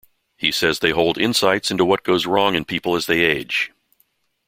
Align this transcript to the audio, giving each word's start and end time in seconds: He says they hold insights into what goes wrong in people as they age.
He 0.35 0.51
says 0.51 0.79
they 0.79 0.89
hold 0.89 1.19
insights 1.19 1.69
into 1.69 1.85
what 1.85 2.01
goes 2.03 2.25
wrong 2.25 2.55
in 2.55 2.65
people 2.65 2.95
as 2.95 3.05
they 3.05 3.19
age. 3.19 3.71